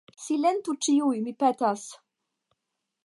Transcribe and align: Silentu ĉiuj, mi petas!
Silentu 0.27 0.73
ĉiuj, 0.87 1.19
mi 1.27 1.35
petas! 1.45 1.85